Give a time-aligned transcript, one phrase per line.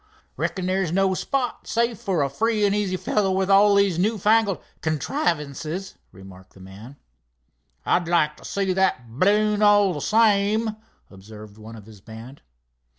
[0.35, 4.17] "Reckon there's no spot safe for a free and easy fellow with all these new
[4.17, 6.95] fangled contrivances," remarked the man.
[7.85, 10.75] "I'd like to see that balloon, all the same,"
[11.11, 12.41] observed one of his band.